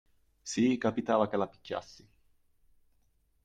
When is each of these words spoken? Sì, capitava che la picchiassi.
Sì, 0.41 0.79
capitava 0.79 1.27
che 1.29 1.37
la 1.37 1.45
picchiassi. 1.47 2.07